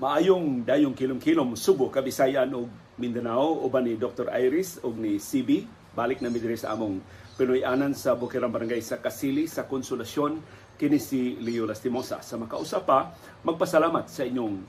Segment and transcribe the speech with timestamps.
[0.00, 4.32] Maayong dayong kilom-kilom Subo, Kabisayan ug Mindanao uban ni Dr.
[4.32, 7.04] Iris ug ni CB balik na mi diri sa among
[7.36, 10.40] Pinoy-anan sa Bukirang Barangay sa Kasili sa Konsolasyon
[10.80, 12.24] kini si Leo Lastimosa.
[12.24, 13.12] Sa makausap pa,
[13.44, 14.64] magpasalamat sa inyong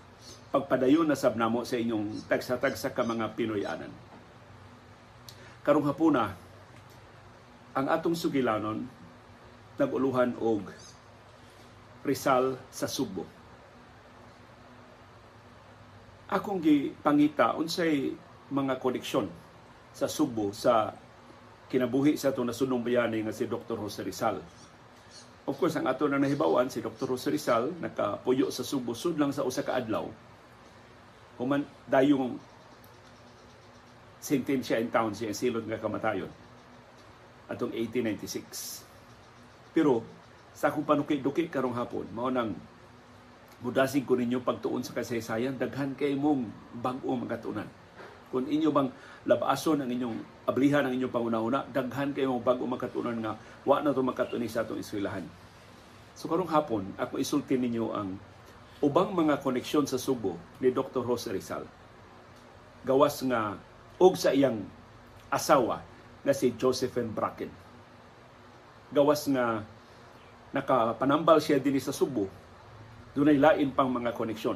[0.52, 3.92] pagpadayon na sabnamo sa inyong tagsa-tagsa ka mga Pinoy-anan.
[5.64, 6.36] Karong hapuna,
[7.72, 8.84] ang atong sugilanon
[9.80, 10.68] naguluhan og
[12.04, 13.40] Rizal sa Subo
[16.32, 18.16] akong gipangita unsay
[18.48, 19.28] mga koneksyon
[19.92, 20.96] sa Subo sa
[21.68, 23.76] kinabuhi sa itong nasunong bayani nga si Dr.
[23.76, 24.40] Jose Rizal.
[25.44, 27.12] Of course, ang ato na nahibawan, si Dr.
[27.12, 30.08] Jose Rizal, nakapuyo sa Subo, sud lang sa usa ka adlaw.
[31.36, 32.40] Human dayong
[34.24, 36.30] sentensya in town siya silod nga kamatayon
[37.52, 38.88] atong 1896.
[39.76, 40.06] Pero
[40.56, 42.56] sa akong panuki-duki karong hapon, mao nang
[43.62, 46.50] Mudasig ko ninyo pagtuon sa kasaysayan, daghan kay mong
[46.82, 47.70] bag-o magatunan.
[48.34, 48.90] Kung inyo bang
[49.30, 50.18] labason ang inyong
[50.50, 54.66] ablihan ang inyong panguna-una, daghan kay mong bag-o magatunan nga wa na to makatuni sa
[54.66, 55.22] atong eskwelahan.
[56.18, 58.18] So karong hapon, ako isulti ninyo ang
[58.82, 61.06] ubang mga koneksyon sa Subo ni Dr.
[61.06, 61.62] Jose Rizal.
[62.82, 63.62] Gawas nga
[64.02, 64.58] og sa iyang
[65.30, 65.86] asawa
[66.26, 67.54] na si Josephine Bracken.
[68.90, 69.62] Gawas nga
[70.50, 72.41] nakapanambal siya din sa Subo
[73.12, 74.56] Dunay lain pang mga koneksyon.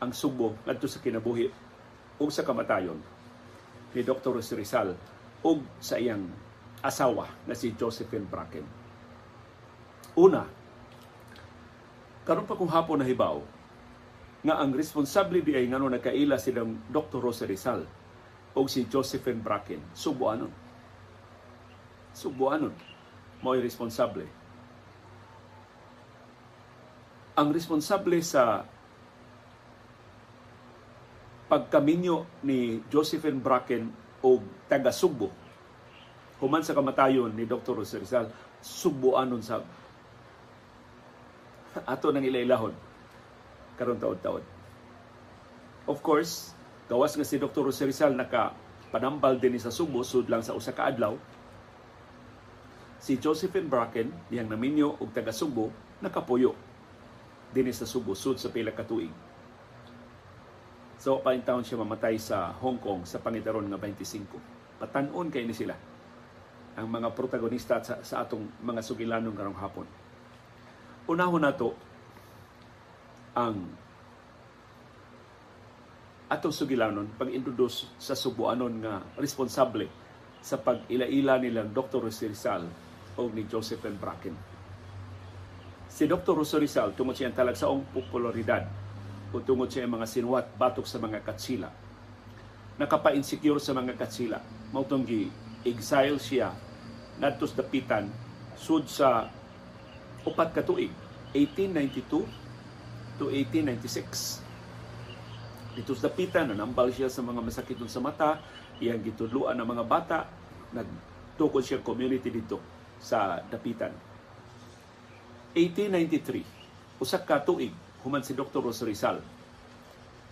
[0.00, 1.48] Ang Subo ngadto sa kinabuhi
[2.20, 3.00] o sa kamatayon
[3.96, 4.36] ni Dr.
[4.36, 4.92] Rizal
[5.40, 5.50] o
[5.80, 6.28] sa iyang
[6.84, 8.64] asawa na si Josephine Bracken.
[10.20, 10.44] Una,
[12.28, 13.40] karon pa kung hapon nahibaw
[14.44, 17.24] nga ang responsable di ay ngano nakaila silang Dr.
[17.24, 17.88] Rosa Rizal
[18.52, 19.80] o si Josephine Bracken.
[19.96, 20.52] Subuanon.
[22.12, 22.76] Subuanon.
[23.40, 24.39] Mo'y responsable
[27.38, 28.66] ang responsable sa
[31.50, 33.90] pagkaminyo ni Josephine Bracken
[34.22, 34.38] o
[34.70, 35.30] taga Subo
[36.40, 37.76] human sa kamatayon ni Dr.
[37.76, 38.26] Jose Rizal
[38.64, 39.60] subuanon sa
[41.84, 42.74] ato nang ilailahon
[43.76, 44.44] karon taon-taon.
[45.88, 46.52] Of course,
[46.88, 47.64] gawas nga si Dr.
[47.68, 48.52] Jose Rizal naka
[48.90, 51.16] panambal din sa Subo sud lang sa usa ka adlaw.
[53.00, 55.72] Si Josephine Bracken, diyang naminyo og taga Subo,
[56.04, 56.52] nakapuyo
[57.50, 59.10] dinhi sa Subo sud sa pila ka tuig.
[61.00, 64.78] So pain taon siya mamatay sa Hong Kong sa pangitaron nga 25.
[64.78, 65.74] Patanon kay ni sila
[66.78, 69.86] ang mga protagonista sa, sa atong mga sugilanon karong hapon.
[71.10, 71.74] Unahon nato
[73.34, 73.66] ang
[76.30, 79.90] atong sugilanon pag-introduce sa Subuanon nga responsable
[80.38, 82.06] sa pag-ila-ila nilang Dr.
[82.06, 82.64] Rizal
[83.18, 84.49] o ni Joseph and Bracken
[85.90, 86.38] Si Dr.
[86.38, 88.62] Rosso Rizal, tungod siya ang talagsaong popularidad
[89.34, 91.66] o tungod siya ang mga sinuwat batok sa mga katsila.
[92.78, 94.38] Nakapa-insecure sa mga katsila.
[94.70, 96.54] Mautong gi-exile siya
[97.18, 98.08] nadtos dapitan
[98.56, 99.28] sud sa
[100.24, 100.88] upat ka tuig
[101.36, 102.24] 1892
[103.20, 104.40] to 1896
[105.76, 108.40] dito sa dapitan nanambal siya sa mga masakit sa mata
[108.80, 110.18] iyang gitudluan ng mga bata
[110.72, 112.56] nagtukod siya community dito
[112.96, 113.92] sa dapitan
[115.54, 117.72] 1893, usa ka tuig
[118.06, 118.62] human si Dr.
[118.62, 119.18] Ros Rizal.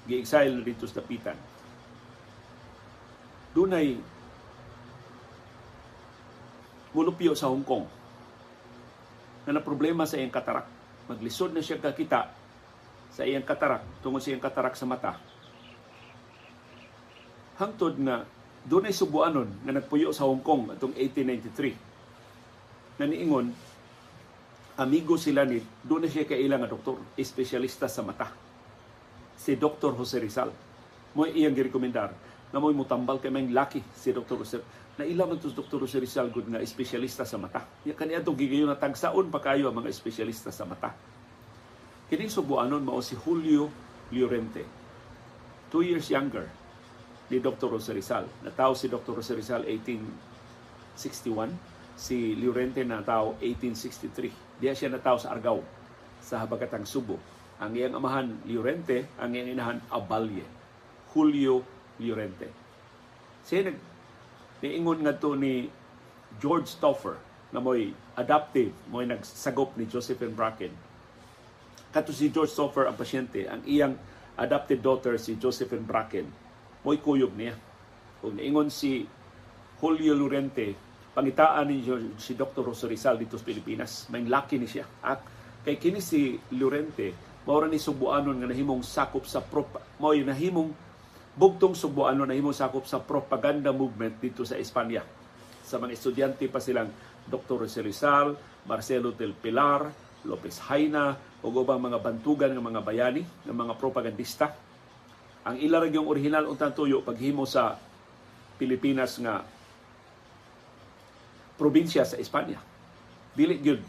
[0.08, 1.36] Gi-exile dito sa Dapitan.
[3.52, 3.98] Dunay
[6.96, 7.86] mulupyo sa Hong Kong
[9.44, 10.68] na na problema sa iyang katarak.
[11.08, 12.28] Maglisod na siya kakita
[13.12, 15.16] sa iyang katarak, tungod sa iyang katarak sa mata.
[17.58, 18.22] Hangtod nga
[18.68, 23.48] doon ay subuanon nga nagpuyo sa Hong Kong atong 1893 na niingon
[24.78, 28.30] amigo sila ni doon na siya kailang nga doktor, espesyalista sa mata.
[29.34, 29.98] Si Dr.
[29.98, 30.54] Jose Rizal.
[31.18, 32.14] Mo iyang girekomendar
[32.54, 34.38] na mo'y mutambal kay may laki si Dr.
[34.38, 34.62] Jose.
[34.98, 35.78] Na ilang man Dr.
[35.82, 37.66] Jose Rizal gud nga espesyalista sa mata.
[37.82, 40.94] Ya kaniya to gigayon na tagsaon pa kayo ang mga espesyalista sa mata.
[42.06, 43.66] Kini subuanon mao si Julio
[44.14, 44.62] Llorente.
[45.68, 46.46] Two years younger
[47.28, 47.68] ni Dr.
[47.74, 48.30] Jose Rizal.
[48.46, 49.18] Nataw si Dr.
[49.18, 55.62] Jose Rizal 1861 si Llorente na tao 1863 Diya siya nataw sa Argao
[56.18, 57.18] sa habagatang Subo.
[57.58, 60.46] Ang iyang amahan Llorente, ang iyang inahan Abalye.
[61.14, 61.62] Julio
[61.98, 62.50] Llorente.
[63.46, 63.78] Siya nag
[64.62, 65.70] niingon nga to ni
[66.42, 67.16] George Stauffer
[67.54, 70.74] na mo'y adoptive, mo'y nagsagop ni Josephine Bracken.
[71.88, 73.96] Kato si George Stauffer ang pasyente, ang iyang
[74.36, 76.28] adopted daughter si Josephine Bracken,
[76.84, 77.56] mo'y kuyog niya.
[78.20, 79.06] Kung niingon si
[79.78, 80.74] Julio Llorente,
[81.18, 81.82] pangitaan ni
[82.14, 82.62] si Dr.
[82.62, 84.06] Rosarizal dito sa Pilipinas.
[84.14, 84.86] May laki ni siya.
[85.02, 85.18] At
[85.66, 87.10] kay kini si Llorente,
[87.42, 90.70] mao ni Subuanon nga nahimong sakop sa prop mao nahimong
[91.34, 95.02] bugtong Subuanon nahimong sakop sa propaganda movement dito sa Espanya.
[95.66, 96.94] Sa mga estudyante pa silang
[97.26, 97.66] Dr.
[97.66, 98.38] Jose Rizal,
[98.70, 99.90] Marcelo del Pilar,
[100.22, 104.54] Lopez Haina, ug ubang mga bantugan ng mga bayani, ng mga propagandista.
[105.50, 107.74] Ang ila yung original untang tuyo paghimo sa
[108.54, 109.57] Pilipinas nga
[111.58, 112.62] probinsya sa Espanya.
[113.34, 113.82] Dili gyud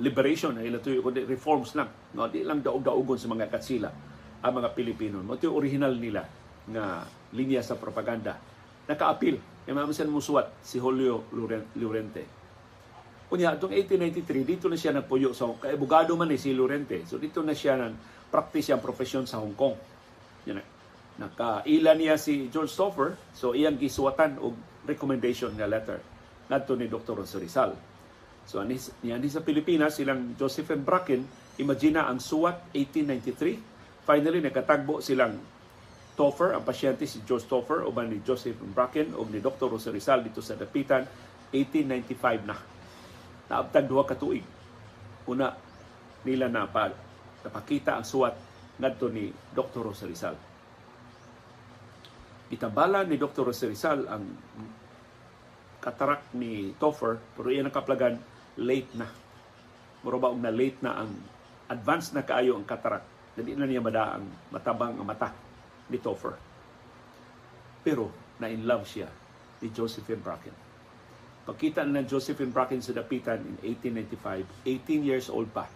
[0.00, 1.90] liberation ang ila kundi reforms lang.
[2.16, 3.90] No, di lang daog-daogon sa mga katsila
[4.42, 5.20] ang mga Pilipino.
[5.20, 6.24] Mo original nila
[6.70, 7.04] nga
[7.36, 8.38] linya sa propaganda.
[8.88, 9.36] Naka-appeal.
[9.62, 11.30] Kaya mamasan mo suwat si Julio
[11.78, 12.42] Lorente.
[13.30, 17.06] Kunya, itong 1893, dito na siya nagpuyo sa kay abogado man ni si Lorente.
[17.06, 17.94] So dito na siya nang
[18.28, 19.76] practice ang profesyon sa Hong Kong.
[20.50, 20.64] Yan na.
[21.12, 24.56] Nakaila niya si George Stoffer, so iyang gisuwatan og
[24.88, 26.11] recommendation nga letter
[26.50, 27.18] ngadto ni Dr.
[27.18, 27.74] Rizal.
[28.46, 31.22] So anis niya sa Pilipinas silang Josephine Bracken,
[31.62, 34.02] imagine ang suwat 1893.
[34.02, 35.38] Finally nakatagbo silang
[36.12, 39.72] Toffer, ang pasyente si George Toffer, uban ni Joseph Bracken o ni Dr.
[39.72, 41.08] Jose Rizal dito sa Dapitan,
[41.48, 42.56] 1895 na.
[43.48, 44.44] Naabtag duha ka tuig.
[45.24, 45.56] Una
[46.28, 46.92] nila na pa,
[47.40, 48.36] napakita ang suwat
[48.76, 49.88] ngadto ni Dr.
[49.88, 50.36] Jose Rizal.
[52.52, 53.48] Itambala ni Dr.
[53.48, 54.24] Jose Rizal ang
[55.82, 58.14] katarak ni Toffer, pero iyan ang kaplagan,
[58.62, 59.10] late na.
[60.06, 61.10] Muro ba na late na ang
[61.66, 63.02] advanced na kaayo ang katarak.
[63.34, 64.24] Hindi na niya mada ang
[64.54, 65.34] matabang ang mata
[65.90, 66.38] ni Toffer.
[67.82, 69.10] Pero na-in love siya
[69.58, 70.54] ni Josephine Bracken.
[71.42, 75.66] Pagkita na Josephine Bracken sa Dapitan in 1895, 18 years old pa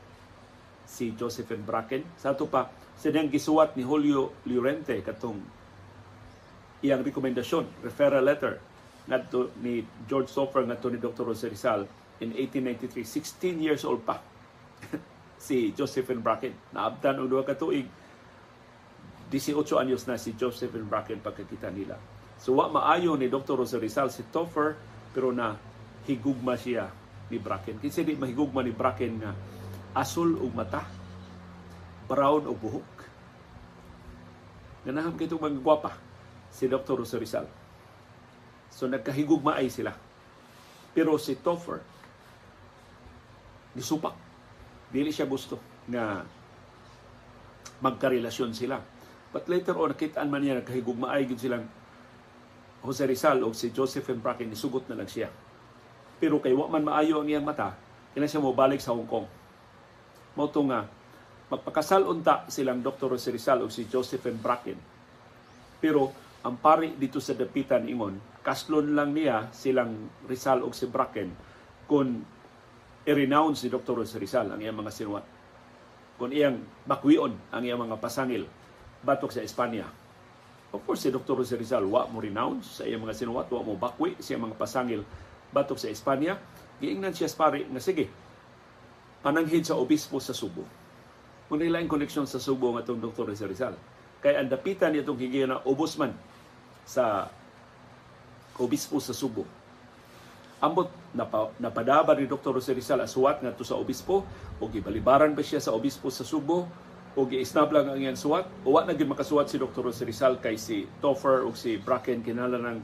[0.87, 2.07] si Josephine Bracken.
[2.15, 5.43] Sa ito pa, sinang gisuwat ni Julio Llorente katong
[6.87, 8.63] iyang rekomendasyon, referral letter
[9.07, 11.25] ngadto ni George Sofer ngadto ni Dr.
[11.31, 11.87] Jose Rizal
[12.23, 13.07] in 1893
[13.59, 14.19] 16 years old pa
[15.47, 17.87] si Josephine Bracken naabtan og duha ka tuig
[19.31, 21.99] 18 anyos na si Josephine Bracken pagkakita nila
[22.37, 23.57] so wa maayo ni Dr.
[23.63, 24.75] Jose Rizal si Toffer
[25.15, 25.55] pero na
[26.05, 26.91] higugma siya
[27.31, 29.33] ni Bracken kinsa di mahigugma ni Bracken nga
[29.97, 30.83] asul og mata
[32.07, 32.97] brown og buhok
[34.87, 35.91] Ganaham kay itong mga gwapa
[36.55, 37.03] si Dr.
[37.03, 37.66] Jose Rizal.
[38.77, 39.97] So nagkahigugmaay sila.
[40.93, 41.81] Pero si Toffer,
[43.73, 44.13] nisupak.
[44.93, 45.57] Dili siya gusto
[45.89, 46.21] na
[47.81, 48.77] magkarelasyon sila.
[49.33, 51.65] But later on, nakitaan man niya nagkahigugmaay gid silang
[52.85, 54.21] Jose Rizal o si Joseph M.
[54.21, 55.33] Bracken, nisugot na lang siya.
[56.21, 57.73] Pero kay wa man maayo ang iyang mata,
[58.13, 59.27] kailan siya mo balik sa Hong Kong.
[60.37, 60.85] Mao nga,
[61.49, 63.17] magpakasal unta silang Dr.
[63.17, 64.37] Jose Rizal o si Joseph M.
[64.37, 64.77] Bracken.
[65.81, 66.13] Pero
[66.47, 71.35] ang pari dito sa dapitan ingon, kaslon lang niya silang Rizal o si Bracken
[71.91, 72.23] kung
[73.03, 74.07] i-renounce si Dr.
[74.07, 75.27] Rizal ang iyang mga sinuwat.
[76.15, 78.47] Kung iyang bakwion ang iyang mga pasangil
[79.03, 79.91] batok sa Espanya.
[80.71, 81.35] Of course, si Dr.
[81.43, 85.03] Rizal wa mo renounce sa iyang mga sinuwat, wa mo bakwi sa iyang mga pasangil
[85.51, 86.39] batok sa Espanya.
[86.79, 88.07] Giingnan siya sa pari na sige,
[89.27, 90.63] pananghid sa obispo sa Subo.
[91.51, 93.35] Kung nilaing koneksyon sa Subo nga itong Dr.
[93.35, 93.75] Rizal.
[94.23, 96.15] Kaya ang dapitan niya itong higyan na obusman
[96.87, 97.27] sa
[98.57, 99.45] obispo sa Subo.
[100.63, 102.57] Ambot napa, napadaba ni Dr.
[102.57, 104.25] Jose Rizal asuwat nga sa obispo
[104.57, 106.65] o gibalibaran ba siya sa obispo sa Subo
[107.17, 109.89] o giisnab lang ang suwat o na makasuwat si Dr.
[109.89, 112.79] Jose Rizal kay si Toffer o si Bracken kinala ng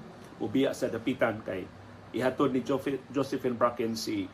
[0.44, 1.64] ubiya sa dapitan kay
[2.12, 2.60] ihatod ni
[3.08, 4.28] Josephine Bracken si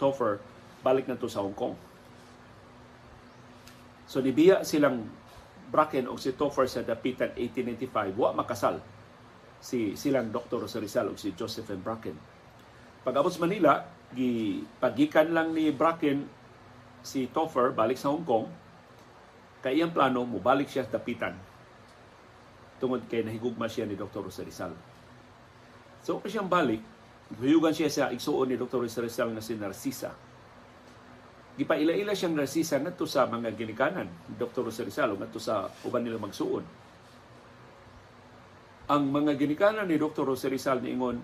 [0.00, 0.40] Toffer
[0.80, 1.76] balik na to sa Hong Kong.
[4.08, 5.04] So nibiya silang
[5.68, 8.80] Bracken o si Toffer sa dapitan 1895 wa makasal
[9.60, 10.64] si silang Dr.
[10.64, 11.84] Jose Rizal ug si Joseph M.
[11.84, 12.16] Bracken.
[13.04, 13.84] Pag-abot sa Manila,
[14.16, 16.24] gipagikan lang ni Bracken
[17.04, 18.48] si Toffer balik sa Hong Kong.
[19.60, 21.36] Kay iyang plano, mubalik siya sa dapitan.
[22.80, 24.24] Tungod kay nahigugma siya ni Dr.
[24.24, 24.72] Jose Rizal.
[26.00, 26.80] So, pa siyang balik,
[27.36, 28.80] huyugan siya sa igsuon ni Dr.
[28.80, 30.16] Jose Rizal na si Narcisa.
[31.60, 34.64] Gipaila-ila siyang Narcisa ngadto sa mga ginikanan ni Dr.
[34.64, 36.79] Jose Rizal ngadto sa uban nila magsuon
[38.90, 40.26] ang mga ginikanan ni Dr.
[40.26, 41.22] Jose Rizal niingon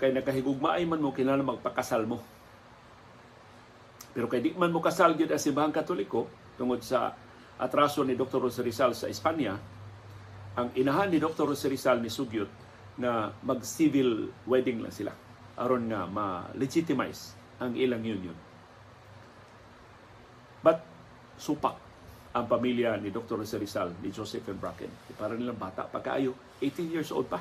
[0.00, 2.24] kay nakahigugmaay man mo kinahanglan magpakasal mo.
[4.16, 6.24] Pero kay di man mo kasal gyud as Simbahang Katoliko
[6.56, 7.12] tungod sa
[7.60, 8.48] atraso ni Dr.
[8.48, 9.52] Jose Rizal sa Espanya,
[10.56, 11.52] ang inahan ni Dr.
[11.52, 12.48] Jose Rizal ni Sugyot
[12.96, 15.12] na mag-civil wedding lang sila
[15.60, 18.34] aron nga ma-legitimize ang ilang union.
[20.64, 20.80] But
[21.36, 21.76] supak
[22.34, 23.38] ang pamilya ni Dr.
[23.38, 24.58] Jose Rizal, ni Joseph M.
[24.58, 24.90] Bracken.
[25.14, 27.38] Para nilang bata, pagkaayo, 18 years old pa.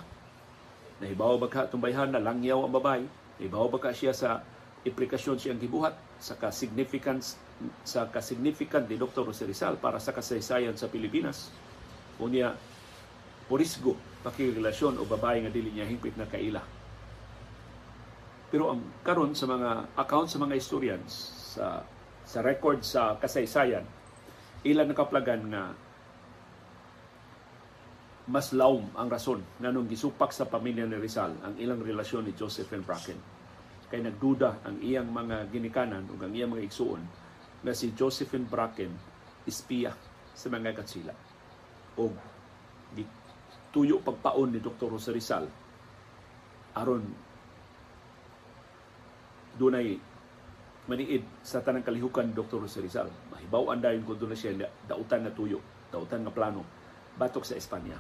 [1.02, 3.04] Nahibaw ba ka itong bayhan na langyaw ang babae?
[3.42, 4.46] Nahibaw ba ka siya sa
[4.86, 7.42] implikasyon siyang gibuhat sa ka-significance
[7.82, 9.26] sa ka-significant ni Dr.
[9.26, 11.50] Jose Rizal para sa kasaysayan sa Pilipinas.
[12.22, 12.54] Unya,
[13.50, 16.62] purisgo pakirelasyon o babae nga dili niya hingpit na kaila.
[18.54, 21.10] Pero ang karon sa mga account sa mga historians
[21.58, 21.82] sa
[22.24, 23.84] sa record sa kasaysayan,
[24.64, 25.64] ilan nakaplagan nga
[28.24, 32.34] mas laom ang rason nga nung gisupak sa pamilya ni Rizal ang ilang relasyon ni
[32.34, 33.20] Joseph and Bracken.
[33.92, 37.04] Kay nagduda ang iyang mga ginikanan o ang iyang mga igsuon
[37.68, 38.92] na si Josephine Bracken
[39.44, 39.92] ispiya
[40.32, 41.12] sa mga katsila.
[42.00, 42.10] O
[43.74, 44.94] tuyo pagpaon ni Dr.
[44.94, 45.50] Jose Rizal
[46.78, 47.02] aron
[49.58, 49.98] dunay
[50.88, 52.60] maniid sa tanang kalihukan Dr.
[52.64, 53.08] Jose Rizal.
[53.32, 56.64] Mahibaw andayon ko doon siya dautan na tuyo, dautan nga plano
[57.16, 57.96] batok sa Espanya.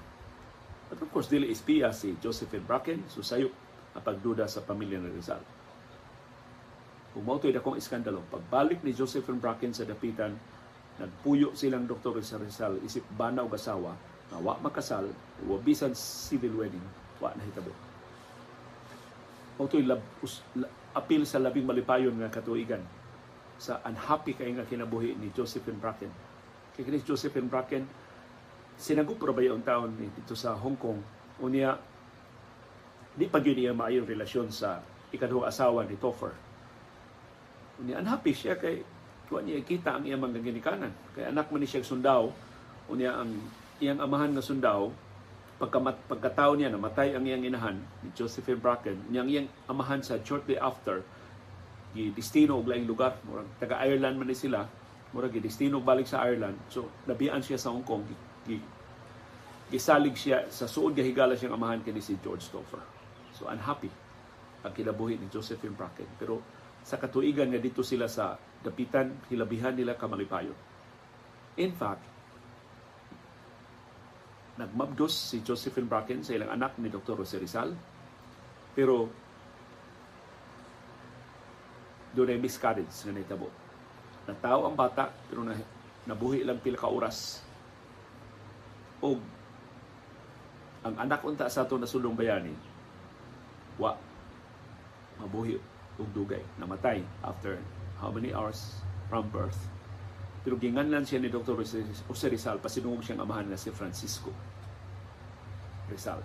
[0.89, 3.49] But of course, dili espiya si Josephine Bracken, susayo
[3.97, 5.41] ang pagduda sa pamilya ni Rizal.
[7.13, 10.33] Kung mautoy akong iskandalo, pagbalik ni Josephine Bracken sa dapitan,
[10.97, 12.21] nagpuyo silang Dr.
[12.21, 13.97] Rizal, isip bana o asawa,
[14.29, 15.09] na wa makasal,
[15.45, 16.85] o bisan civil wedding,
[17.21, 17.73] wa na hitabo.
[19.57, 20.41] Mautoy lab, us,
[20.93, 22.81] apil sa labing malipayon nga katuigan
[23.57, 26.11] sa unhappy kay nga kinabuhi ni Josephine Bracken.
[26.73, 27.85] Kay ni Josephine Bracken,
[28.77, 30.99] sinagup ra ba yung taon dito sa Hong Kong?
[31.41, 31.77] Unya
[33.13, 34.81] di pa niya maayong relasyon sa
[35.13, 36.33] ikaduhang asawa ni Topher.
[37.81, 38.81] Unya unhappy siya kay
[39.29, 40.93] kuha niya kita ang iyang mga ginikanan.
[41.13, 42.29] Kay anak man ni siya sundaw
[42.91, 43.31] unya ang
[43.79, 44.91] iyang amahan nga sundaw
[45.61, 50.57] pagkamat pagkatao niya namatay ang iyang inahan ni Josephine Bracken niyang iyang amahan sa shortly
[50.57, 51.05] after
[51.93, 54.65] gi destino og laing lugar murag taga Ireland man ni sila
[55.13, 58.03] murag gi destino balik sa Ireland so nabian siya sa Hong Kong
[59.73, 62.77] gisalig siya sa suod gahigala siyang amahan kini si George Topher.
[63.33, 63.89] So unhappy
[64.61, 66.05] ang kinabuhi ni Josephine Bracken.
[66.21, 66.45] Pero
[66.85, 70.53] sa katuigan nga dito sila sa dapitan, hilabihan nila kamalipayon.
[71.57, 72.05] In fact,
[74.57, 77.17] nagmabdos si Josephine Bracken sa ilang anak ni Dr.
[77.17, 77.73] Jose Rizal.
[78.77, 79.09] Pero
[82.13, 83.49] doon ay miscarriage nga naitabo.
[84.29, 85.57] Nataw ang bata pero na,
[86.05, 87.41] nabuhi lang pila ka oras
[89.03, 89.19] og
[90.83, 92.55] ang anak unta sa ato nasulong bayani
[93.75, 93.95] wa
[95.19, 95.59] mabuhi
[95.99, 97.59] og dugay namatay after
[97.99, 99.67] how many hours from birth
[100.43, 101.55] pero ginganlan siya ni Dr.
[101.55, 104.29] Jose Rizal pasinungog siyang amahan na si Francisco
[105.87, 106.19] Rizal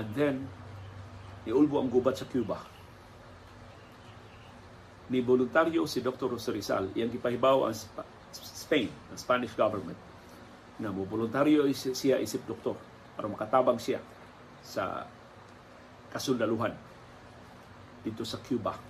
[0.00, 0.36] and then
[1.44, 2.56] niulbo ang gubat sa Cuba
[5.10, 6.32] ni voluntaryo si Dr.
[6.32, 7.76] Jose Rizal iyang gipahibaw ang
[8.70, 9.98] Spain, ang Spanish government,
[10.78, 12.78] na mo voluntaryo siya isip doktor
[13.18, 13.98] para makatabang siya
[14.62, 15.04] sa
[16.14, 16.70] kasundaluhan
[18.06, 18.89] dito sa Cuba.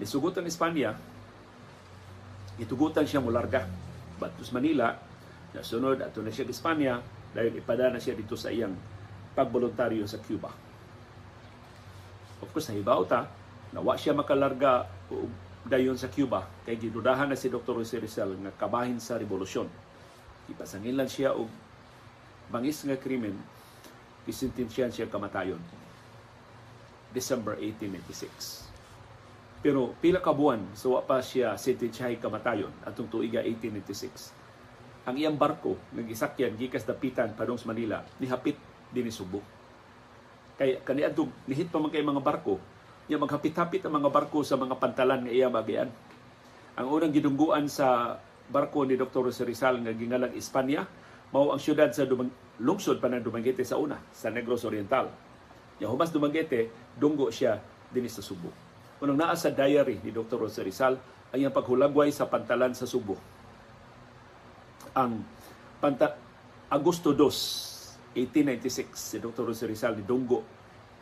[0.00, 0.96] Nisugot ang Espanya,
[2.56, 3.68] itugutan siya mularga.
[4.16, 4.96] Batos Manila,
[5.52, 8.72] nasunod ato na siya Espanya dahil ipada na siya dito sa iyang
[9.32, 10.52] pagboluntaryo sa Cuba.
[12.42, 13.28] Of course, nahibaw ta,
[13.72, 14.84] nawa siya makalarga
[15.62, 17.78] dayon sa Cuba kay gidudahan na si Dr.
[17.78, 19.70] Jose Rizal nga kabahin sa revolusyon.
[20.50, 21.46] Ipasangin lang siya og
[22.50, 23.38] bangis nga krimen
[24.26, 25.62] isintensyahan siya kamatayon.
[27.14, 28.71] December 1896.
[29.62, 34.34] Pero pila ka buwan so pa siya sentensyahay kamatayon atong tuiga 1896.
[35.06, 38.58] Ang iyang barko nagisakyan gikas dapitan padung sa Manila nihapit
[38.90, 39.38] dinhi Subo.
[40.58, 42.58] Kay kaniadtong nihit pa man kay mga barko
[43.06, 45.90] niya maghapit-hapit ang mga barko sa mga pantalan nga iya magian.
[46.74, 48.18] Ang unang gidungguan sa
[48.50, 49.30] barko ni Dr.
[49.30, 50.86] Jose Rizal nga gingalang Espanya
[51.30, 52.30] mao ang syudad sa Dumang
[52.62, 55.08] lungsod pa ng Dumanguete sa una, sa Negros Oriental.
[55.80, 57.58] Ya humas Dumanguete, dunggo siya
[57.90, 58.71] dinhi sa Subo.
[59.02, 60.46] Unang naa sa diary ni Dr.
[60.46, 60.94] Jose Rizal
[61.34, 63.18] ang paghulagway sa pantalan sa Subo.
[64.94, 65.26] Ang
[65.82, 66.14] panta
[66.70, 69.50] Agosto 2, 1896, si Dr.
[69.50, 70.46] Jose Rizal ni Dunggo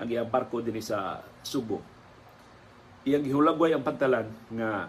[0.01, 1.85] ang iyang barko dinhi sa Subo.
[3.05, 4.89] Iyang gihulagway ang pantalan nga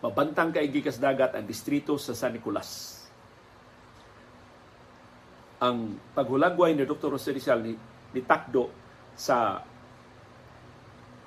[0.00, 3.04] mabantang kay gikas dagat ang distrito sa San Nicolas.
[5.60, 7.20] Ang paghulagway ni Dr.
[7.20, 7.76] Jose Rizal ni,
[8.16, 8.72] ni Takdo
[9.12, 9.60] sa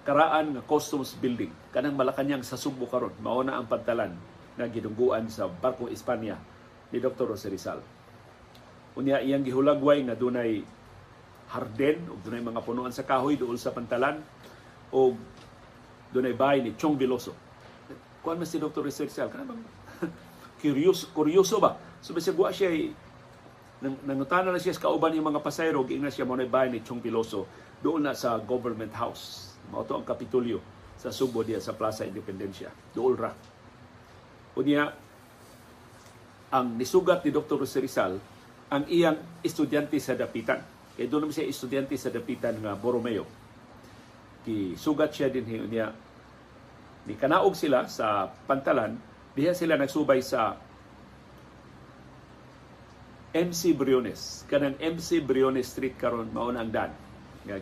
[0.08, 4.16] karaan nga customs building kanang Malacanang sa Subo karon mao na ang pantalan
[4.56, 6.36] nga gidungguan sa barkong Espanya
[6.90, 7.32] ni Dr.
[7.32, 7.80] Jose Rizal.
[8.98, 10.60] Unya iyang gihulagway nga dunay
[11.50, 14.20] harden ug dunay mga punuan sa kahoy duol sa pantalan
[14.92, 15.16] o
[16.12, 17.32] dunay bahay ni Chong Veloso.
[18.20, 18.84] Kuan man si Dr.
[18.84, 19.62] Rizal kana bang
[20.62, 21.80] curious kuryoso ba?
[22.04, 22.92] So bisag wa siya
[23.80, 27.00] nang nangutana na siya sa kauban yung mga pasayro giingna siya mo na ni Chong
[27.00, 27.48] Piloso
[27.80, 30.60] doon na sa government house mao to ang kapitulyo
[31.00, 33.32] sa Subo diya sa Plaza Independencia dool ra
[34.60, 34.84] unya
[36.50, 37.62] ang nisugat ni Dr.
[37.62, 38.18] Jose Rizal
[38.70, 40.62] ang iyang estudyante sa dapitan
[40.98, 43.26] kay doon naman siya estudyante sa dapitan nga Borromeo
[44.76, 45.94] sugat siya din niya
[47.06, 48.98] ni kanaog sila sa pantalan
[49.38, 50.58] diha sila nagsubay sa
[53.30, 54.42] MC Briones.
[54.50, 56.90] Kanang MC Briones Street karon mao ang dan.
[57.46, 57.62] Nga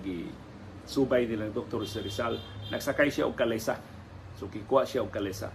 [0.88, 1.84] subay nilang Dr.
[1.84, 2.39] Rizal.
[2.72, 3.77] Nagsakay siya og kalesa.
[4.39, 5.51] So kikuha siya og kalesa.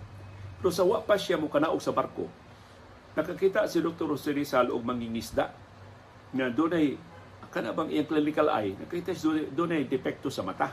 [0.60, 2.28] Pero sa wa pa siya mo kanaog sa barko,
[3.16, 4.12] nakakita si Dr.
[4.14, 5.50] Rizal og mangingisda
[6.32, 6.96] nga dunay
[7.52, 10.72] kana bang iyang clinical eye nakita siya dunay depekto sa mata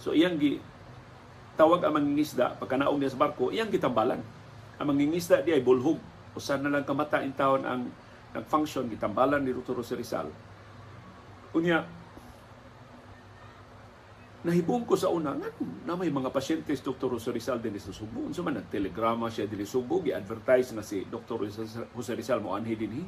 [0.00, 0.56] so iyang gi
[1.60, 4.24] tawag ang mangingisda pagkanaog niya sa barko iyang gitambalan
[4.80, 6.00] ang mangingisda di ay bulhog
[6.32, 7.92] usan na lang kamata in taon ang
[8.34, 9.78] nag-function, gitambalan ni Dr.
[9.78, 10.26] Jose Rizal.
[11.54, 11.86] Unya,
[14.44, 15.48] nahibong ko sa una nga
[15.88, 17.16] na may mga pasyente si Dr.
[17.16, 18.28] Jose Rizal din sa Subo.
[18.28, 21.48] Unsa man telegrama siya din sa Subo, gi-advertise na si Dr.
[21.96, 23.00] Jose Rizal mo anhi dinhi.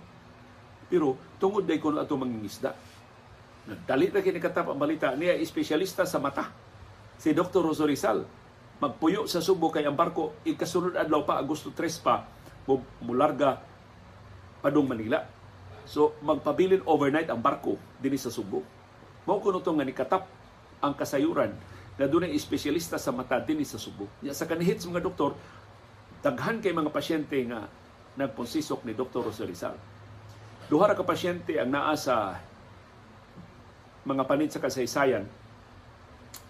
[0.89, 2.73] Pero tungod day kuno ato mangingisda.
[3.69, 6.49] Nagdali na kini katap ang balita niya espesyalista sa mata.
[7.21, 7.61] Si Dr.
[7.69, 8.25] Jose Rizal
[8.81, 12.25] magpuyo sa Subo kay ang barko ikasunod adlaw pa Agosto 3 pa
[13.05, 13.61] mularga
[14.65, 15.21] padung Manila.
[15.85, 18.65] So magpabilin overnight ang barko dinhi sa Subo.
[19.29, 20.36] Mao kuno to nga nikatap
[20.81, 21.53] ang kasayuran
[21.97, 24.05] na dunay espesyalista sa mata dinhi sa Subo.
[24.21, 25.33] Ya sa kanihit sa mga doktor,
[26.21, 27.65] daghan kay mga pasyente nga
[28.17, 29.25] nagponsisok ni Dr.
[29.25, 29.77] Jose Rizal.
[30.69, 32.37] Duha ka pasyente ang naa sa
[34.05, 35.25] mga panit sa kasaysayan.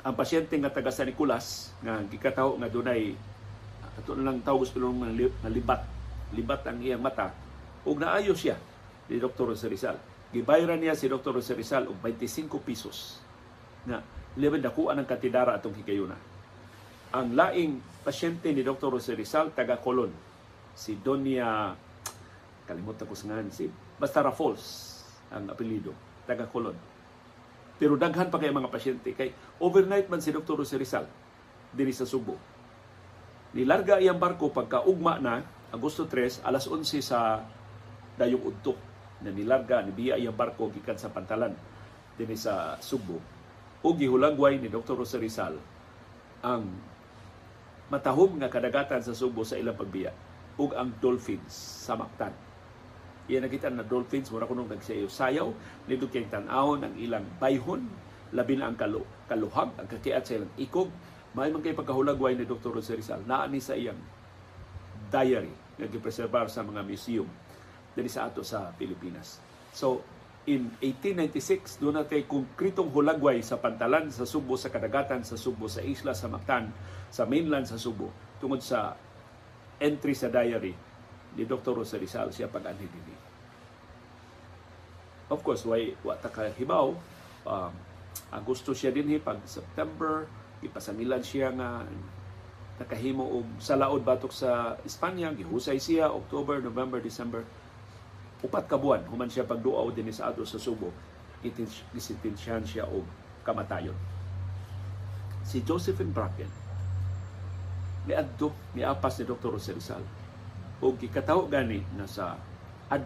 [0.07, 3.15] Ang pasyente nga taga San Nicolas nga gikataho nga dunay
[3.97, 5.83] ato lang tawag sa nga libat
[6.37, 7.33] libat ang iyang mata
[7.87, 8.59] ug naayo siya
[9.09, 9.55] ni Dr.
[9.55, 9.97] Jose Rizal.
[10.35, 11.39] Gibayran niya si Dr.
[11.39, 13.26] Jose Rizal og 25 pesos
[13.87, 14.03] na
[14.37, 16.19] liban dakuan ang katidara atong higayuna.
[17.17, 18.93] Ang laing pasyente ni Dr.
[18.93, 20.13] Jose Rizal taga Colon
[20.77, 21.73] si Donya
[22.67, 24.65] kalimutan ko sa si basta Rafols
[25.33, 25.95] ang apelyido
[26.29, 26.77] taga Colon.
[27.77, 29.33] Pero daghan pa kay mga pasyente kay
[29.63, 30.61] overnight man si Dr.
[30.61, 31.07] Jose Rizal
[31.73, 32.37] diri sa Subo.
[33.57, 35.41] Nilarga iyang barko pagka ugma na
[35.73, 37.43] Agosto 3 alas 11 sa
[38.17, 38.77] dayong udto
[39.25, 41.57] na nilarga ni biya iyang barko gikan sa pantalan
[42.17, 43.36] dinhi sa Subo
[43.87, 44.99] o gihulagway ni Dr.
[44.99, 45.55] Jose Rizal
[46.43, 46.67] ang
[47.87, 50.11] matahom nga kadagatan sa Subo sa ilang pagbiya
[50.59, 51.55] ug ang dolphins
[51.87, 52.35] sa Mactan.
[53.31, 55.55] Iya nakita na dolphins mura kunong nagsayo sayaw
[55.87, 57.87] nito kay tan-awon ang ilang bayhon
[58.35, 60.91] labi na ang kalu kaluhag ang kakiat sa ilang ikog
[61.39, 62.75] may man kay pagkahulagway ni Dr.
[62.75, 63.99] Jose Rizal naa ni sa iyang
[65.15, 67.29] diary nga gipreserbar sa mga museum
[67.95, 69.39] diri sa ato sa Pilipinas.
[69.71, 70.03] So,
[70.47, 75.83] in 1896, doon natin konkretong hulagway sa pantalan sa Subo, sa kadagatan sa Subo, sa
[75.83, 76.71] isla, sa Mactan,
[77.11, 78.95] sa mainland sa Subo, tungod sa
[79.83, 80.73] entry sa diary
[81.37, 81.83] ni Dr.
[81.83, 83.19] Rosa Rizal siya pag-anhi din.
[85.27, 86.95] Of course, way wa ta kahibaw,
[87.45, 87.73] um,
[88.31, 90.25] Agosto siya din pag September,
[90.63, 91.85] ipasangilan siya nga
[92.77, 97.45] nakahimo og salaod batok sa Espanya, gihusay siya October, November, December
[98.45, 100.93] upat ka buwan human siya pagduaw din sa ato sa Subo
[101.95, 103.07] gisintensyahan siya og
[103.47, 103.97] kamatayon
[105.47, 106.51] si Josephine Bracken
[108.07, 109.51] ni adto ni Dr.
[109.57, 110.05] Jose Rizal
[110.83, 111.01] og
[111.49, 112.37] gani na sa
[112.93, 113.03] ad,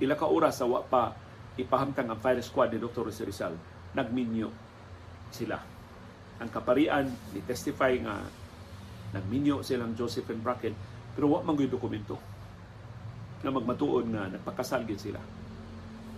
[0.00, 1.14] pila ka oras sa wa pa
[1.54, 3.06] ipahamtang ang fire squad ni Dr.
[3.06, 3.54] Rizal
[3.94, 4.50] nagminyo
[5.30, 5.60] sila
[6.42, 8.26] ang kaparian ni testify nga
[9.14, 10.74] nagminyo silang Josephine Bracken
[11.14, 12.33] pero wa man dokumento
[13.44, 15.20] nga magmatuod nga nagpakasal gid sila.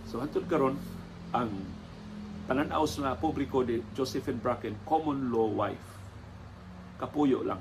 [0.07, 0.79] So hantod karon
[1.35, 1.51] ang
[2.47, 5.87] pananaw sa publiko ni Josephine Bracken common law wife.
[6.95, 7.59] Kapuyo lang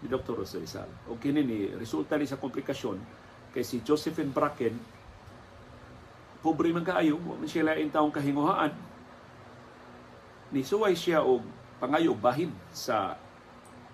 [0.00, 0.40] ni Dr.
[0.40, 0.88] Jose Rizal.
[1.12, 2.96] O kini ni resulta ni sa komplikasyon
[3.52, 4.74] kay si Josephine Bracken
[6.42, 8.72] pobre man kaayo, mo man siya lain taong kahinguhaan.
[10.50, 11.44] Ni suway siya og
[11.78, 13.14] pangayo bahin sa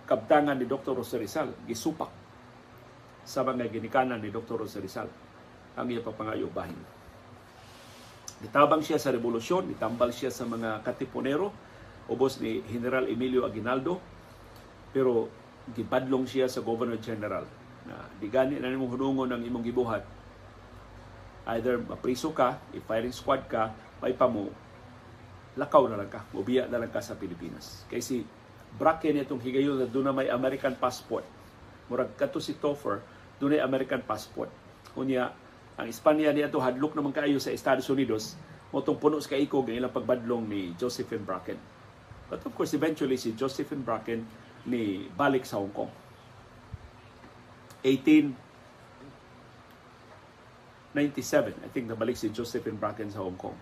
[0.08, 0.96] kabtangan ni Dr.
[0.96, 2.08] Rizal, gisupak
[3.28, 4.64] sa mga ginikanan ni Dr.
[4.64, 5.12] Jose Rizal
[5.76, 6.80] ang iya papangayo bahin.
[8.40, 11.52] Nitabang siya sa revolusyon, nitambal siya sa mga katipunero,
[12.08, 14.00] ubos ni General Emilio Aguinaldo,
[14.96, 15.28] pero
[15.76, 17.44] gipadlong siya sa Governor General
[17.84, 20.02] na di gani na nimong hunungon ng imong gibuhat
[21.56, 23.72] either mapriso ka, i-firing squad ka,
[24.04, 24.52] may pa mo,
[25.56, 27.88] lakaw na lang ka, mubiya na lang ka sa Pilipinas.
[27.88, 28.20] Kay si
[28.76, 31.24] Bracken itong higayon na doon na may American passport.
[31.88, 33.00] Murag kato si Toffer,
[33.38, 34.51] dunay American passport.
[34.98, 35.31] Unya
[35.79, 38.35] Ang Espanya niya to hadlok naman kaayo sa Estados Unidos
[38.74, 41.55] motong puno sa kaikog ang ilang pagbadlong ni Josephine Bracken.
[42.27, 44.27] But of course, eventually si Josephine Bracken
[44.66, 45.88] ni balik sa Hong Kong.
[47.87, 48.35] 1897,
[51.62, 53.55] I think nabalik si Josephine Bracken sa Hong Kong.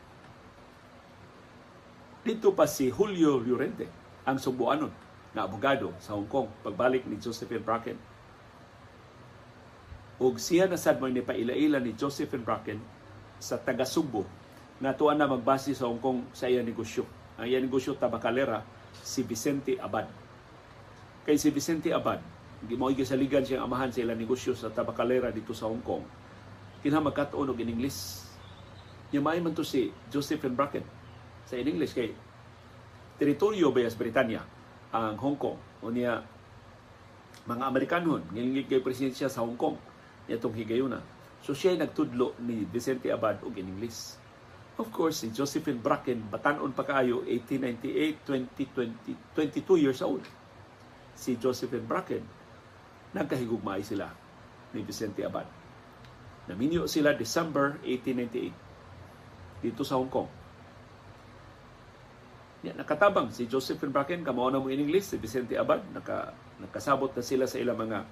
[2.27, 3.87] Dito pa si Julio Llorente,
[4.27, 4.91] ang Subuanon
[5.37, 8.16] na abogado sa Hong Kong, pagbalik ni Josephine Bracken.
[10.17, 12.81] Ug siya na sad mo ni pailaila ni Josephine Bracken
[13.37, 14.25] sa taga Subo
[14.81, 17.05] na tuwa na magbase sa Hong Kong sa iyang negosyo.
[17.37, 18.65] Ang iyang negosyo tabakalera
[18.97, 20.09] si Vicente Abad.
[21.29, 22.21] Kay si Vicente Abad,
[22.65, 26.05] mo gisaligan siyang amahan sa ilang negosyo sa tabakalera dito sa Hong Kong.
[26.81, 28.25] Kinha magkatuon og in English.
[29.13, 30.85] Yung may man to si Josephine Bracken
[31.45, 32.17] sa in English kay
[33.21, 34.41] teritoryo Bayas Britanya
[34.97, 35.61] ang Hong Kong.
[35.85, 36.25] O niya
[37.45, 39.77] mga Amerikanon, ngilingig kay presidensya sa Hong Kong
[40.27, 40.99] itong higayuna.
[41.47, 44.19] So siya nagtudlo ni Vicente Abad og in English.
[44.77, 50.21] Of course, si Josephine Bracken, batanon pa kaayo, 1898, 20, 22 years old.
[51.17, 52.21] Si Josephine Bracken,
[53.17, 54.13] nagkahigugmay sila
[54.77, 55.49] ni Vicente Abad.
[56.53, 60.29] Naminyo sila December 1898 dito sa Hong Kong.
[62.61, 67.09] Ya, nakatabang si Josephine Bracken, kamao na mo in English, si Vicente Abad, naka, nakasabot
[67.15, 68.05] na sila sa ilang mga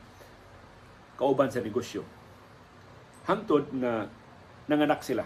[1.15, 2.03] kauban sa negosyo.
[3.25, 4.07] Hangtod na
[4.69, 5.25] nanganak sila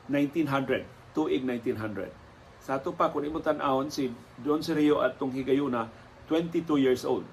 [0.09, 2.24] 1900, tuig 1900
[2.65, 4.09] sa ato pa, kung imo tan-awon si
[4.41, 5.85] Don Sergio at tong higayuna,
[6.33, 7.29] 22 years old.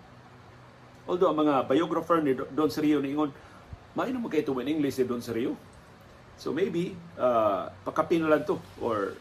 [1.08, 3.32] Although ang mga biographer ni Don Sergio niingon,
[3.96, 5.56] may naman kayo in English si Don Sergio.
[6.36, 9.16] So maybe, uh, pakapin lang to or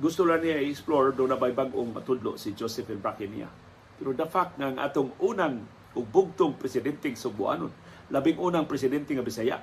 [0.00, 3.52] gusto lang niya i-explore doon na bagong matudlo si Josephine Brackenia.
[4.00, 5.60] Pero the fact nga ang atong unang
[5.92, 7.70] ubugtong presidenteng Subuanon,
[8.08, 9.60] labing unang presidente nga Bisaya,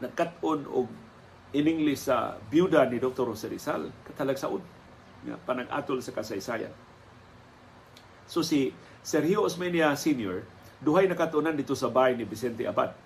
[0.00, 0.88] nagkat-on og
[1.52, 3.28] in English sa byuda ni Dr.
[3.28, 4.64] Jose Rizal, katalag saon
[5.22, 6.72] nga panag-atol sa kasaysayan.
[8.26, 8.72] So si
[9.04, 10.42] Sergio Osmeña Sr.,
[10.80, 12.96] duhay nakatunan dito sa bahay ni Vicente Abad.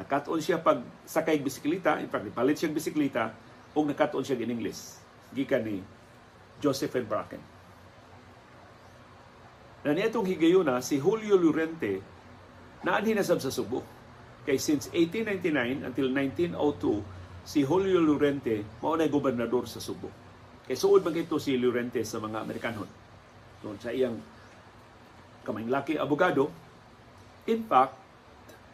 [0.00, 3.30] Nakatuon siya pag sakay bisikleta, in fact, palit siyang bisikleta,
[3.76, 4.98] o nakatuon siya in English.
[5.30, 5.78] Gikan ni
[6.58, 7.06] Joseph N.
[7.06, 7.42] Bracken.
[9.82, 12.00] Na nitong higayuna, si Julio Lurente,
[12.86, 13.82] naanhin na sa Subo.
[14.42, 20.06] Kay since 1899 until 1902, si Julio Lorente mao na gobernador sa Subo.
[20.62, 22.86] Kay suod man ito si Lorente sa mga Amerikanon.
[23.62, 24.14] Doon sa iyang
[25.42, 26.46] kamay laki abogado,
[27.50, 27.98] in fact,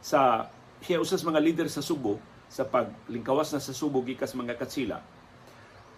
[0.04, 0.52] sa
[0.84, 5.00] siya usas mga leader sa Subo sa paglingkawas na sa Subo gikas mga katsila.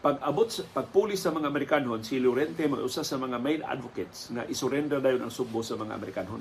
[0.01, 4.49] Pag abot pagpuli sa mga Amerikanon, si Lorente may usa sa mga main advocates na
[4.49, 6.41] isurrender dayon ang Subo sa mga Amerikanon.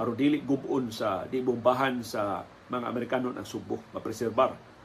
[0.00, 4.77] Aron dili gubon sa di bombahan sa mga Amerikanon ang Subo, mapreserbar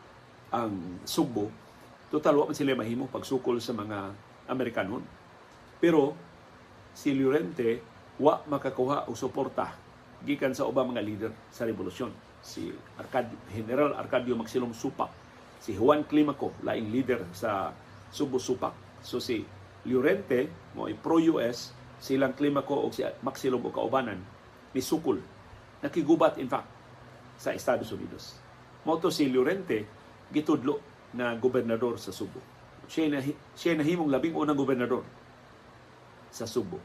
[0.53, 1.49] ang Subo,
[2.13, 4.13] total wa man sila mahimo pagsukol sa mga
[4.45, 5.01] Amerikanon.
[5.81, 6.13] Pero
[6.93, 7.81] si Llorente
[8.21, 9.73] wa makakuha og suporta
[10.21, 12.13] gikan sa ubang mga leader sa revolusyon.
[12.43, 12.69] Si
[13.01, 15.09] Arcad General Arcadio Maxilong Supak,
[15.57, 17.73] si Juan Climaco, laing leader sa
[18.13, 19.01] Subo Supak.
[19.01, 19.41] So si
[19.83, 24.21] Llorente, mo pro-US, silang Climaco o si Maxilong o kaubanan,
[24.71, 25.19] ni Sukul.
[25.81, 26.69] Nakigubat in fact
[27.41, 28.37] sa Estados Unidos.
[28.85, 30.02] Mo to si Llorente,
[30.33, 30.81] gitudlo
[31.13, 32.41] na gobernador sa Subo.
[32.89, 33.21] Siya na,
[33.53, 35.05] siya nahimong labing unang gobernador
[36.33, 36.81] sa Subo.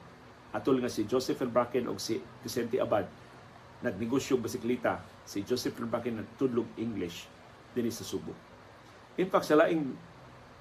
[0.53, 1.41] Atol nga si Joseph.
[1.49, 3.09] Bracken o si Vicente Abad
[3.81, 5.81] nagnegosyo bisikleta si Joseph.
[5.81, 7.25] Bracken nagtudlog English
[7.73, 8.37] dinhi sa Subo.
[9.17, 9.97] In fact, sa laing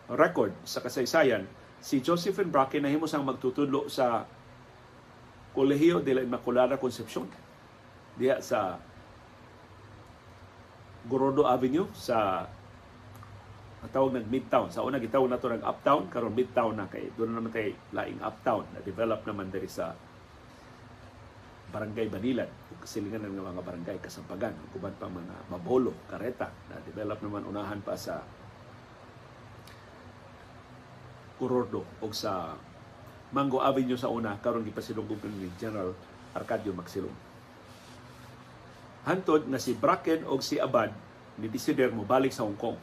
[0.09, 1.43] record sa kasaysayan,
[1.83, 2.39] si Joseph.
[2.47, 4.25] Bracken nahimo sang magtutudlo sa
[5.57, 7.25] Kolehiyo de la Immaculada Concepcion
[8.17, 8.77] diya sa
[11.09, 12.45] Gorodo Avenue sa
[13.89, 14.69] tawag ng Midtown.
[14.71, 18.21] Sa una gitawag na to ng Uptown, karon Midtown na kay doon naman kay laing
[18.23, 19.95] Uptown na develop naman diri sa
[21.67, 22.47] Barangay Banilan
[22.87, 27.83] kasilingan ng mga barangay Kasampagan ug uban pa mga Mabolo, Kareta na develop naman unahan
[27.83, 28.23] pa sa
[31.35, 32.55] Kurordo o sa
[33.35, 35.91] Mango Avenue sa una karon gipasilugog ni General
[36.31, 37.11] Arcadio Maxilong.
[39.03, 40.95] Hantod na si Bracken o si Abad
[41.35, 42.79] ni desider mo balik sa Hong Kong.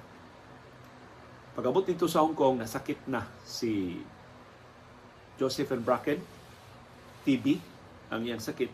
[1.54, 4.02] Pagabot dito sa Hong Kong, nasakit na si
[5.38, 6.18] Joseph and Bracken,
[7.22, 7.58] TB,
[8.10, 8.70] ang iyang sakit.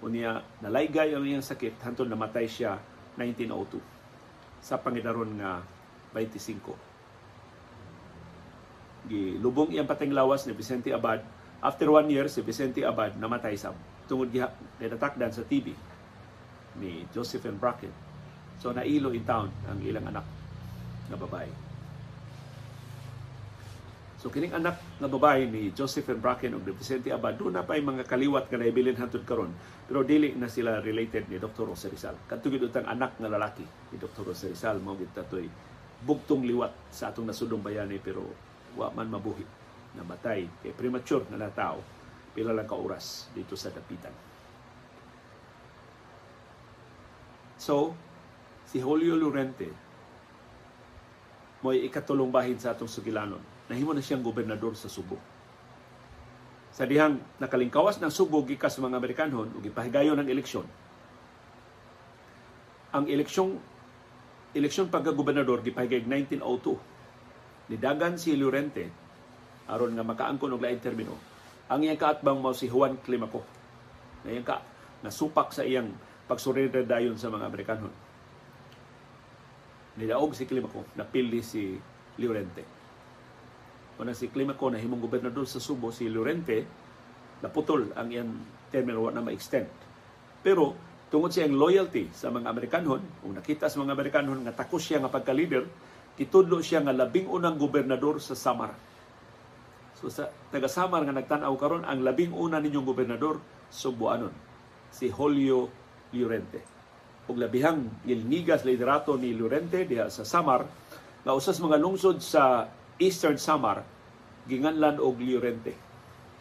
[0.00, 2.80] Unya, nalaygay ang iyang sakit, hantod namatay siya
[3.20, 5.60] 1902 sa Panginoon nga
[6.16, 6.88] 25
[9.08, 11.24] gilubong iyang pateng lawas ni Vicente Abad.
[11.64, 13.72] After one year, si Vicente Abad namatay sa
[14.06, 15.74] tungod giha nidatakdan sa TB
[16.78, 17.90] ni Joseph and Bracken.
[18.60, 20.26] So nailo in town ang ilang anak
[21.10, 21.67] na babae.
[24.18, 27.78] So kining anak nga babae ni Joseph and Bracken ug Vicente Abad do na pay
[27.78, 29.54] mga kaliwat nga naibilin hantud karon
[29.86, 31.70] pero dili na sila related ni Dr.
[31.70, 32.18] Jose Rizal.
[32.26, 34.26] Kadto gid utang anak nga lalaki ni Dr.
[34.26, 35.46] Jose Rizal mao gid tatoy
[36.02, 38.26] bugtong liwat sa atong nasudong bayani pero
[38.74, 39.46] wa man mabuhi
[39.94, 41.82] namatay kay premature na natao
[42.34, 44.14] pila lang ka oras dito sa dapitan
[47.58, 47.94] so
[48.62, 49.66] si Julio Lorente
[51.66, 55.16] mo'y ikatulong bahin sa atong sugilanon nahimo na siyang gobernador sa Subo.
[56.72, 60.66] Sa dihang nakalingkawas ng Subo gikas mga Amerikanhon ug ipahigayon ng eleksyon.
[62.96, 63.60] Ang eleksyon
[64.56, 68.88] eleksyon pagka-gobernador gipahigay 1902 nidagan si Llorente
[69.68, 71.12] aron nga makaangkon og laing termino.
[71.68, 73.44] Ang iyang kaatbang mao si Juan Climaco.
[74.24, 74.64] Na iyang ka
[75.04, 75.92] nasupak sa iyang
[76.24, 77.92] pagsurrender dayon sa mga Amerikanon
[79.98, 81.74] nidaog si Climaco napili si
[82.22, 82.77] Llorente
[83.98, 86.62] Una si Climaco na himong gobernador sa Subo si Llorente
[87.42, 88.30] naputol ang iyang
[88.70, 89.66] termino wa na ma-extend
[90.42, 90.74] pero
[91.10, 95.02] tungod sa iyang loyalty sa mga Amerikanon kung nakita sa mga Amerikanon nga takos siya
[95.02, 95.66] nga pagka-leader
[96.18, 98.74] kitudlo siya nga labing unang gobernador sa Samar.
[99.94, 103.38] So sa taga Samar nga nagtan-aw karon ang labing una ninyong gobernador
[103.70, 104.34] Subuanon
[104.90, 105.70] si Julio
[106.14, 106.62] Llorente.
[107.30, 110.66] Ug labihang gilnigas liderato ni Llorente diha sa Samar
[111.22, 112.66] nga usas mga lungsod sa
[112.98, 113.86] Eastern Samar
[114.50, 115.70] ginganlan og Llorente.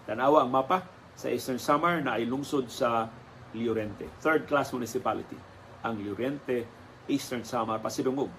[0.10, 0.82] Tanawa ang mapa
[1.14, 3.06] sa Eastern Samar na ay lungsod sa
[3.54, 4.10] Llorente.
[4.26, 5.38] Third class municipality
[5.86, 6.66] ang Llorente,
[7.06, 8.34] Eastern Samar, pasidungog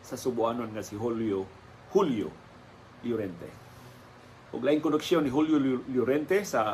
[0.00, 1.44] sa Subuanon nga si Julio
[1.92, 2.32] Julio
[3.04, 3.48] Llorente.
[4.48, 5.60] Ug lain koneksyon ni Julio
[5.92, 6.72] Llorente sa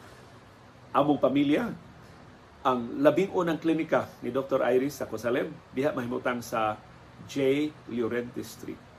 [0.98, 1.68] among pamilya
[2.64, 4.64] ang labing unang klinika ni Dr.
[4.64, 6.80] Iris sa Cosalem diha mahimutang sa
[7.28, 7.68] J.
[7.92, 8.95] Llorente Street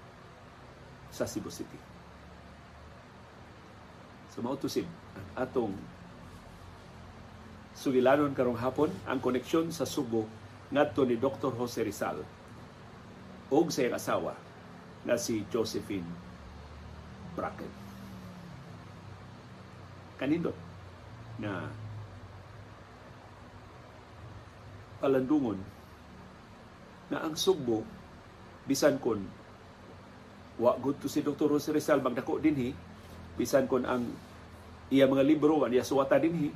[1.11, 1.79] sa Cebu City.
[4.33, 4.85] So mautusin
[5.17, 5.73] ang atong
[7.77, 10.25] sugilanon karong hapon ang koneksyon sa Subo
[10.73, 11.53] ngadto ni Dr.
[11.57, 12.21] Jose Rizal
[13.47, 14.33] og sa iyang asawa
[15.07, 16.05] na si Josephine
[17.33, 17.71] Bracken.
[20.19, 20.57] Kanindot
[21.39, 21.69] na
[24.99, 25.61] palandungon
[27.13, 27.85] na ang Sugbo
[28.67, 29.21] bisan kon
[30.57, 31.53] wa good to si Dr.
[31.53, 32.73] Jose Rizal magdako dinhi
[33.37, 34.09] bisan kon ang
[34.89, 36.49] iya mga libro ang iya suwata dinhi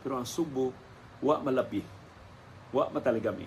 [0.00, 0.72] pero ang Sugbo
[1.20, 1.84] wa malapi
[2.72, 3.44] wa mataligami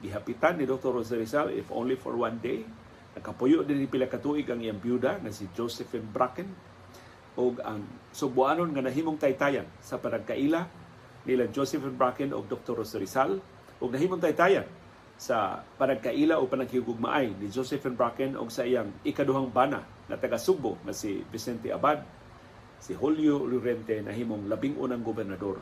[0.00, 0.96] gihapitan ni Dr.
[0.96, 2.64] Jose Rizal if only for one day
[3.12, 6.48] nakapuyo din pila katuig ang iyang byuda na si Josephine Bracken
[7.36, 10.64] o ang Sugboanon nga nahimong taytayan sa panagkaila
[11.28, 12.80] nila Josephine Bracken o Dr.
[12.80, 13.36] Jose Rizal
[13.78, 14.64] o nahimong taytayan
[15.18, 20.78] sa panagkaila o panaghigugmaay ni Josephine Bracken o sa iyang ikaduhang bana na taga Subo
[20.86, 22.06] na si Vicente Abad,
[22.78, 25.58] si Julio Llorente na himong labing unang gobernador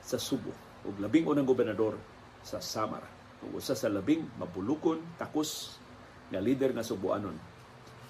[0.00, 0.50] sa Subo
[0.88, 2.00] ug labing unang gobernador
[2.40, 3.04] sa Samar.
[3.44, 5.76] Ug usa sa labing mabulukon takos
[6.32, 7.36] nga leader nga Subuanon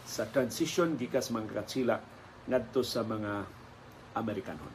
[0.07, 1.99] sa transition gikas mga katsila
[2.47, 3.43] ngadto sa mga
[4.15, 4.75] Amerikanon.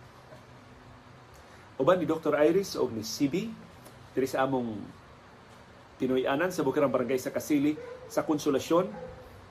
[1.79, 2.35] Uban ni Dr.
[2.43, 3.47] Iris o ni CB
[4.11, 4.98] diri sa among
[5.99, 7.75] Pinoy-anan sa Bukirang Barangay sa Kasili
[8.07, 8.87] sa konsolasyon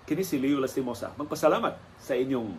[0.08, 1.12] kini si Leo Lastimosa.
[1.20, 2.56] Magpasalamat sa inyong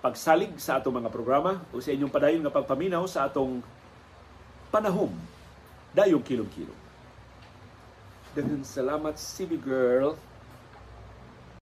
[0.00, 3.60] pagsalig sa atong mga programa o sa inyong padayon nga pagpaminaw sa atong
[4.72, 5.12] panahom
[5.92, 6.80] dayong kilom-kilom.
[8.32, 10.16] Daghang salamat CB girl.